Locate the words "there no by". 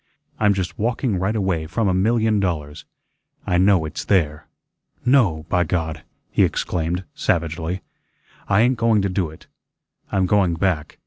4.03-5.63